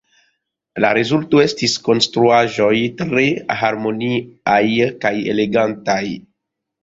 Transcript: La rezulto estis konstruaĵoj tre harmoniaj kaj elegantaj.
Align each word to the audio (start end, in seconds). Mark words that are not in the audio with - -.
La 0.83 0.89
rezulto 0.97 1.41
estis 1.43 1.75
konstruaĵoj 1.87 2.71
tre 3.01 3.25
harmoniaj 3.61 4.63
kaj 5.05 5.13
elegantaj. 5.35 6.01